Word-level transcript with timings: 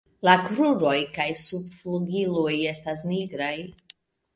La 0.27 0.33
kruroj 0.47 0.93
kaj 1.19 1.27
subflugiloj 1.43 2.59
estas 2.75 3.09
nigraj. 3.15 3.57